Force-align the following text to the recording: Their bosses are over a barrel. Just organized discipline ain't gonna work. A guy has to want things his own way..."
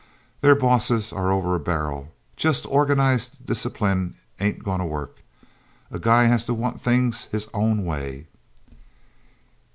Their 0.41 0.55
bosses 0.55 1.13
are 1.13 1.31
over 1.31 1.53
a 1.53 1.59
barrel. 1.59 2.11
Just 2.35 2.65
organized 2.65 3.45
discipline 3.45 4.15
ain't 4.39 4.63
gonna 4.63 4.83
work. 4.83 5.17
A 5.91 5.99
guy 5.99 6.25
has 6.25 6.43
to 6.47 6.55
want 6.55 6.81
things 6.81 7.25
his 7.25 7.47
own 7.53 7.85
way..." 7.85 8.25